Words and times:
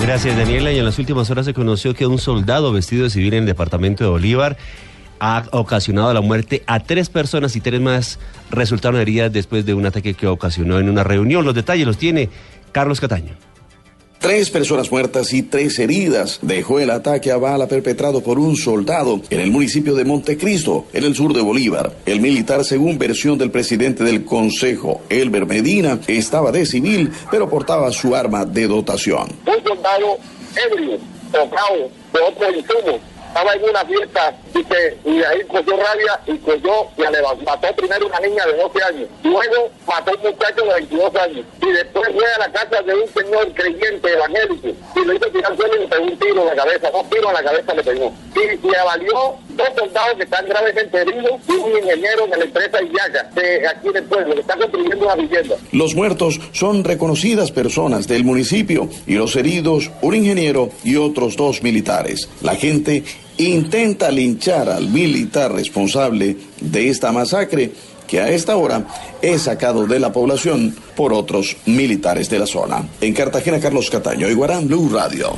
Gracias, 0.00 0.36
Daniela. 0.36 0.72
Y 0.72 0.78
en 0.78 0.84
las 0.84 0.98
últimas 0.98 1.30
horas 1.30 1.46
se 1.46 1.54
conoció 1.54 1.94
que 1.94 2.06
un 2.06 2.18
soldado 2.18 2.72
vestido 2.72 3.04
de 3.04 3.10
civil 3.10 3.34
en 3.34 3.40
el 3.40 3.46
departamento 3.46 4.04
de 4.04 4.10
Bolívar 4.10 4.56
ha 5.18 5.44
ocasionado 5.52 6.12
la 6.12 6.20
muerte 6.20 6.62
a 6.66 6.80
tres 6.80 7.08
personas 7.08 7.56
y 7.56 7.60
tres 7.60 7.80
más 7.80 8.18
resultaron 8.50 9.00
heridas 9.00 9.32
después 9.32 9.64
de 9.64 9.74
un 9.74 9.86
ataque 9.86 10.14
que 10.14 10.26
ocasionó 10.26 10.78
en 10.78 10.88
una 10.88 11.04
reunión. 11.04 11.44
Los 11.44 11.54
detalles 11.54 11.86
los 11.86 11.96
tiene 11.96 12.28
Carlos 12.72 13.00
Cataño. 13.00 13.34
Tres 14.26 14.50
personas 14.50 14.90
muertas 14.90 15.32
y 15.32 15.44
tres 15.44 15.78
heridas 15.78 16.40
dejó 16.42 16.80
el 16.80 16.90
ataque 16.90 17.30
a 17.30 17.36
bala 17.36 17.68
perpetrado 17.68 18.24
por 18.24 18.40
un 18.40 18.56
soldado 18.56 19.20
en 19.30 19.38
el 19.38 19.52
municipio 19.52 19.94
de 19.94 20.04
Montecristo, 20.04 20.86
en 20.92 21.04
el 21.04 21.14
sur 21.14 21.32
de 21.32 21.42
Bolívar. 21.42 21.92
El 22.06 22.20
militar, 22.20 22.64
según 22.64 22.98
versión 22.98 23.38
del 23.38 23.52
presidente 23.52 24.02
del 24.02 24.24
Consejo, 24.24 25.02
Elber 25.10 25.46
Medina, 25.46 26.00
estaba 26.08 26.50
de 26.50 26.66
civil, 26.66 27.12
pero 27.30 27.48
portaba 27.48 27.92
su 27.92 28.16
arma 28.16 28.44
de 28.44 28.66
dotación. 28.66 29.28
Un 29.46 29.62
soldado 29.62 30.18
ebrio, 30.56 30.98
tocado 31.30 31.88
estaba 33.36 33.52
en 33.52 33.64
una 33.64 33.84
fiesta 33.84 34.34
y, 34.54 34.64
que, 34.64 34.96
y 35.04 35.22
ahí 35.22 35.42
cogió 35.46 35.76
rabia 35.76 36.18
y 36.26 36.38
cogió 36.38 36.88
y 36.96 37.44
mató 37.44 37.68
primero 37.76 38.06
una 38.06 38.20
niña 38.20 38.46
de 38.46 38.56
12 38.56 38.82
años, 38.82 39.08
luego 39.24 39.70
mató 39.86 40.12
un 40.16 40.30
muchacho 40.30 40.64
de 40.64 40.72
22 40.72 41.16
años 41.16 41.44
y 41.60 41.70
después 41.70 42.08
fue 42.14 42.24
a 42.24 42.38
la 42.38 42.52
casa 42.52 42.80
de 42.80 42.94
un 42.94 43.08
señor 43.08 43.52
creyente 43.52 44.10
evangélico 44.10 44.68
y 44.68 45.04
lo 45.04 45.12
hizo 45.12 45.26
tirar 45.26 45.54
suelo 45.54 45.76
y 45.76 45.80
le 45.80 45.86
pegó 45.86 46.04
un 46.04 46.18
tiro 46.18 46.40
en 46.40 46.46
la 46.46 46.54
cabeza, 46.54 46.90
dos 46.90 47.10
tiros 47.10 47.26
en 47.26 47.34
la 47.34 47.42
cabeza 47.42 47.74
le 47.74 47.84
pegó. 47.84 48.12
Y 48.36 48.66
le 48.66 48.76
avalió 48.78 49.34
dos 49.50 49.68
soldados 49.76 50.14
que 50.16 50.24
están 50.24 50.46
gravemente 50.46 50.98
heridos 50.98 51.32
y 51.48 51.52
un 51.52 51.76
ingeniero 51.76 52.26
de 52.26 52.36
la 52.38 52.44
empresa 52.44 52.82
Iyaca, 52.82 53.30
de 53.34 53.68
aquí 53.68 53.88
del 53.92 54.04
pueblo, 54.04 54.34
que 54.34 54.40
está 54.40 54.56
construyendo 54.56 55.04
una 55.04 55.14
vivienda. 55.16 55.56
Los 55.72 55.94
muertos 55.94 56.40
son 56.52 56.84
reconocidas 56.84 57.52
personas 57.52 58.06
del 58.06 58.24
municipio 58.24 58.88
y 59.06 59.14
los 59.14 59.36
heridos, 59.36 59.90
un 60.00 60.14
ingeniero 60.14 60.70
y 60.84 60.96
otros 60.96 61.36
dos 61.36 61.62
militares. 61.62 62.28
La 62.42 62.54
gente 62.54 63.02
intenta 63.38 64.10
linchar 64.10 64.68
al 64.68 64.88
militar 64.88 65.52
responsable 65.52 66.36
de 66.60 66.88
esta 66.88 67.12
masacre 67.12 67.72
que 68.06 68.20
a 68.20 68.30
esta 68.30 68.56
hora 68.56 68.86
es 69.20 69.42
sacado 69.42 69.86
de 69.86 69.98
la 69.98 70.12
población 70.12 70.74
por 70.94 71.12
otros 71.12 71.56
militares 71.66 72.30
de 72.30 72.38
la 72.38 72.46
zona. 72.46 72.88
En 73.00 73.12
Cartagena, 73.12 73.60
Carlos 73.60 73.90
Cataño, 73.90 74.28
Iguarán 74.28 74.68
Blue 74.68 74.88
Radio. 74.92 75.34